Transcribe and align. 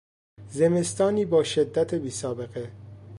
زمستانی 0.49 1.25
با 1.25 1.43
شدت 1.43 1.93
بیسابقه 1.95 2.71